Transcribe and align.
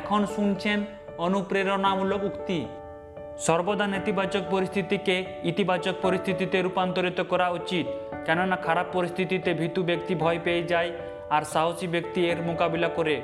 এখন 0.00 0.20
শুনছেন 0.34 0.78
অনুপ্রেরণামূলক 1.26 2.22
উক্তি। 2.30 2.58
সর্বদা 3.46 3.86
নেতিবাচক 3.94 4.42
পরিস্থিতিকে 4.54 5.16
ইতিবাচক 5.50 5.94
পরিস্থিতিতে 6.04 6.56
রূপান্তরিত 6.60 7.18
করা 7.32 7.46
উচিত, 7.58 7.86
কেননা 8.26 8.56
খারাপ 8.66 8.86
পরিস্থিতিতে 8.96 9.50
ভীতু 9.60 9.80
ব্যক্তি 9.90 10.14
ভয় 10.22 10.40
পেয়ে 10.44 10.62
যায় 10.72 10.90
আর 11.34 11.42
সাহসী 11.52 11.86
ব্যক্তি 11.94 12.20
এর 12.30 12.38
মোকাবিলা 12.48 12.88
করে। 12.98 13.16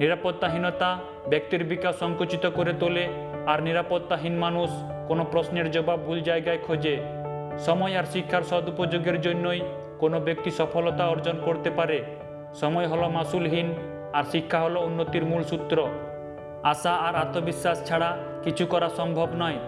নিরাপত্তাহীনতা 0.00 0.90
ব্যক্তির 1.32 1.62
বিকাশ 1.72 1.94
সংকুচিত 2.02 2.44
করে 2.56 2.72
তোলে 2.82 3.04
আর 3.50 3.58
নিরাপত্তাহীন 3.68 4.34
মানুষ 4.44 4.70
কোনো 5.08 5.22
প্রশ্নের 5.32 5.66
জবাব 5.74 5.98
ভুল 6.06 6.18
জায়গায় 6.30 6.60
খোঁজে। 6.66 6.94
সময় 7.66 7.94
আর 8.00 8.06
শিক্ষার 8.12 8.44
সদুপযোগের 8.50 9.18
জন্যই 9.26 9.60
কোনো 10.02 10.16
ব্যক্তি 10.26 10.50
সফলতা 10.58 11.04
অর্জন 11.12 11.36
করতে 11.46 11.70
পারে। 11.78 11.98
সময় 12.60 12.86
হলো 12.92 13.06
মাসুলহীন 13.16 13.68
আর 14.16 14.24
শিক্ষা 14.32 14.58
হলো 14.60 14.78
উন্নতির 14.88 15.24
মূল 15.30 15.42
সূত্র। 15.42 15.78
আশা 16.72 16.92
আর 17.06 17.14
আত্মবিশ্বাস 17.14 17.78
ছাড়া 17.88 18.10
কিছু 18.44 18.64
করা 18.72 18.88
সম্ভব 18.98 19.28
নয়। 19.42 19.58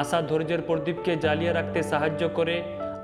আশা 0.00 0.18
ধৈর্যের 0.28 0.62
প্রদীপকে 0.68 1.12
জ্বালিয়ে 1.24 1.52
রাখতে 1.52 1.78
সাহায্য 1.82 2.22
করে 2.38 2.56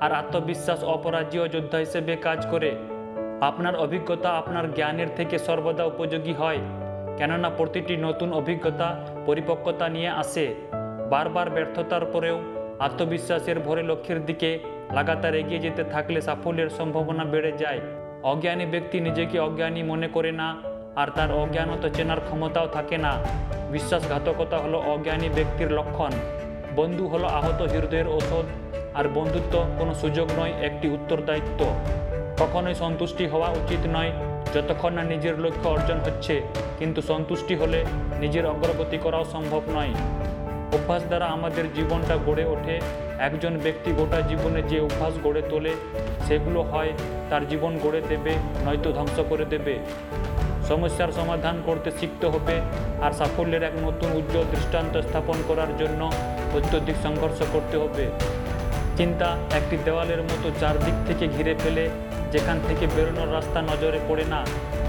আর 0.03 0.11
আত্মবিশ্বাস 0.21 0.79
অপরাজীয় 0.95 1.45
যোদ্ধা 1.53 1.79
হিসেবে 1.85 2.13
কাজ 2.27 2.39
করে। 2.51 2.71
আপনার 3.49 3.75
অভিজ্ঞতা 3.75 4.29
আপনার 4.39 4.65
জ্ঞানের 4.77 5.09
থেকে 5.15 5.35
সর্বদা 5.47 5.83
উপযোগী 5.85 6.33
হয়, 6.41 6.61
কেননা 7.17 7.49
প্রতিটি 7.57 7.95
নতুন 8.07 8.29
অভিজ্ঞতা 8.33 8.87
পরিপক্কতা 9.25 9.85
নিয়ে 9.95 10.11
আসে। 10.21 10.45
বারবার 11.13 11.47
ব্যর্থতার 11.55 12.05
পরেও 12.13 12.37
আত্মবিশ্বাসের 12.79 13.57
ভরে 13.59 13.83
লক্ষ্যের 13.89 14.19
দিকে 14.25 14.49
লাগাতার 14.97 15.35
এগিয়ে 15.41 15.63
যেতে 15.65 15.83
থাকলে 15.83 16.19
সাফল্যের 16.21 16.69
সম্ভাবনা 16.69 17.23
বেড়ে 17.33 17.51
যায়। 17.57 17.79
অজ্ঞানী 18.31 18.65
ব্যক্তি 18.73 18.97
নিজেকে 19.07 19.37
অজ্ঞানী 19.39 19.81
মনে 19.91 20.07
করে 20.07 20.31
না 20.41 20.47
আর 20.95 21.07
তার 21.15 21.31
অজ্ঞানত 21.31 21.83
চেনার 21.93 22.19
ক্ষমতাও 22.19 22.67
থাকে 22.67 22.97
না। 22.97 23.13
বিশ্বাসঘাতকতা 23.71 24.57
হলো 24.57 24.77
অজ্ঞানী 24.79 25.29
ব্যক্তির 25.29 25.71
লক্ষণ। 25.71 26.11
বন্ধু 26.75 27.07
হলো 27.07 27.27
আহত 27.27 27.61
হৃদয়ের 27.61 28.07
ওষুধ 28.07 28.45
আর 28.93 29.07
বন্ধুত্ব 29.07 29.65
কোনো 29.79 29.93
সুযোগ 29.93 30.27
নয়, 30.39 30.53
একটি 30.61 30.87
উত্তরদায়িত্ব। 30.89 31.65
কখনোই 32.39 32.75
সন্তুষ্টি 32.75 33.27
হওয়া 33.27 33.49
উচিত 33.49 33.79
নয়, 33.93 34.11
যতক্ষণ 34.53 34.93
না 34.93 35.03
নিজের 35.03 35.39
লক্ষ্য 35.39 35.69
অর্জন 35.69 35.99
হচ্ছে, 35.99 36.41
কিন্তু 36.79 37.01
সন্তুষ্টি 37.01 37.55
হলে 37.55 37.85
নিজের 38.19 38.45
অগ্রগতি 38.45 38.97
করাও 38.97 39.25
সম্ভব 39.25 39.61
নয়। 39.73 39.93
অভ্যাস 40.73 41.03
দ্বারা 41.03 41.25
আমাদের 41.25 41.63
জীবনটা 41.75 42.17
গড়ে 42.25 42.45
ওঠে। 42.45 42.81
একজন 43.19 43.57
ব্যক্তি 43.57 43.91
গোটা 43.91 44.21
জীবনে 44.21 44.61
যে 44.61 44.79
অভ্যাস 44.79 45.13
গড়ে 45.23 45.41
তোলে, 45.49 45.73
সেগুলো 46.27 46.61
হয় 46.61 46.91
তার 47.29 47.47
জীবন 47.47 47.79
গড়ে 47.83 48.01
দেবে, 48.09 48.33
নয়তো 48.65 48.91
ধ্বংস 48.91 49.19
করে 49.29 49.45
দেবে। 49.45 49.79
সমস্যার 50.67 51.11
সমাধান 51.11 51.55
করতে 51.65 51.91
শিখতে 51.99 52.27
হবে 52.27 52.61
আর 53.01 53.11
সাফল্যের 53.11 53.63
এক 53.63 53.75
নতুন 53.83 54.09
উজ্জ্বল 54.11 54.43
দৃষ্টান্ত 54.51 54.97
স্থাপন 54.97 55.37
করার 55.47 55.77
জন্য 55.77 56.11
অত্যধিক 56.53 56.95
সংঘর্ষ 57.03 57.39
করতে 57.53 57.77
হবে। 57.77 58.05
চিন্তা 58.97 59.37
একটি 59.55 59.77
দেওয়ালের 59.85 60.21
মতো 60.21 60.51
চারদিক 60.59 60.93
থেকে 61.07 61.27
ঘিরে 61.27 61.55
ফেলে 61.63 61.89
যেখান 62.31 62.59
থেকে 62.67 62.87
বেরোনোর 62.95 63.33
রাস্তা 63.33 63.61
নজরে 63.61 63.99
পড়ে 64.07 64.25
না। 64.25 64.45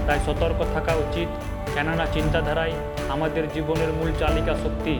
তাই 0.07 0.19
সতর্ক 0.25 0.59
থাকা 0.73 0.93
উচিত, 0.93 1.27
কেননা 1.73 2.05
চিন্তাধারাই 2.13 2.73
আমাদের 3.09 3.43
জীবনের 3.53 3.89
মূল 3.89 4.09
চালিকা 4.19 4.53
শক্তি। 4.53 4.99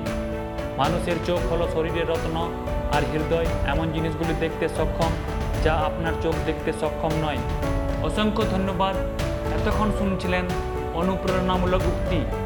মানুষের 0.77 1.17
চোখ 1.25 1.41
হলো 1.51 1.67
শরীরের 1.73 2.09
রত্ন 2.09 2.35
আর 2.95 3.01
হৃদয় 3.13 3.45
এমন 3.67 3.91
জিনিসগুলি 3.91 4.33
দেখতে 4.39 4.65
সক্ষম 4.69 5.11
যা 5.63 5.73
আপনার 5.73 6.13
চোখ 6.23 6.35
দেখতে 6.45 6.73
সক্ষম 6.81 7.11
নয়। 7.21 7.37
অসংখ্য 8.03 8.43
ধন্যবাদ। 8.51 8.95
এতক্ষণ 9.57 9.89
শুনছিলেন 9.99 10.45
অনুপ্রেরণামূলক 10.93 11.81
উক্তি। 11.91 12.19